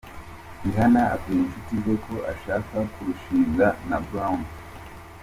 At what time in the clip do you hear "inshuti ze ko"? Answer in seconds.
1.45-2.15